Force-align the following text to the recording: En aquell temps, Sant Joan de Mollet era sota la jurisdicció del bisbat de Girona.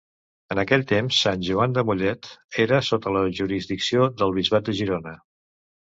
En 0.53 0.61
aquell 0.61 0.85
temps, 0.91 1.19
Sant 1.25 1.43
Joan 1.51 1.77
de 1.77 1.83
Mollet 1.91 2.31
era 2.65 2.83
sota 2.91 3.17
la 3.19 3.25
jurisdicció 3.43 4.11
del 4.25 4.37
bisbat 4.43 4.69
de 4.71 4.81
Girona. 4.83 5.19